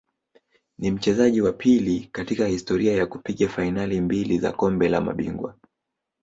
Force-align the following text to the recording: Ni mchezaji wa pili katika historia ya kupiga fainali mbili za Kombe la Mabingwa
Ni 0.77 0.91
mchezaji 0.91 1.41
wa 1.41 1.53
pili 1.53 2.09
katika 2.11 2.47
historia 2.47 2.93
ya 2.97 3.05
kupiga 3.05 3.49
fainali 3.49 4.01
mbili 4.01 4.39
za 4.39 4.51
Kombe 4.51 4.89
la 4.89 5.01
Mabingwa 5.01 5.55